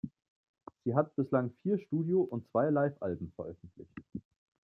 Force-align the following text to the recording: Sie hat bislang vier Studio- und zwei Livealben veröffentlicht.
Sie 0.83 0.95
hat 0.95 1.15
bislang 1.15 1.53
vier 1.61 1.77
Studio- 1.77 2.23
und 2.23 2.43
zwei 2.49 2.71
Livealben 2.71 3.31
veröffentlicht. 3.35 3.91